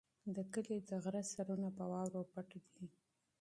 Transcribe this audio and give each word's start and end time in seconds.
د 0.35 0.37
کلي 0.53 0.77
د 0.89 0.91
غره 1.03 1.23
سرونه 1.31 1.69
په 1.77 1.83
واورو 1.91 2.21
پټ 2.31 2.49
دي. 2.75 2.87